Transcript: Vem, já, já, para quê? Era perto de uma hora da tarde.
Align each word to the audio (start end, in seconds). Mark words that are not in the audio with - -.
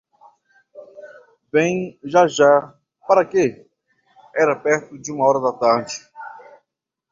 Vem, 1.53 1.91
já, 2.03 2.25
já, 2.25 2.73
para 3.07 3.23
quê? 3.23 3.67
Era 4.35 4.55
perto 4.55 4.97
de 4.97 5.11
uma 5.11 5.27
hora 5.27 5.39
da 5.39 5.53
tarde. 5.59 5.93